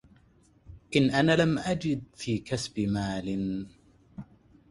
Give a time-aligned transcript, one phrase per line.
[0.95, 3.65] إن أنا لم أجد في كسب مال